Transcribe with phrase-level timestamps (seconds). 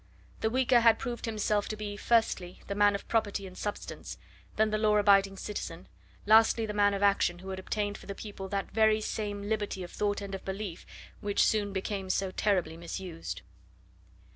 [0.39, 4.17] The weaker had proved himself to be, firstly, the man of property and substance,
[4.55, 5.87] then the law abiding citizen,
[6.25, 9.83] lastly the man of action who had obtained for the people that very same liberty
[9.83, 10.87] of thought and of belief
[11.19, 13.43] which soon became so terribly misused.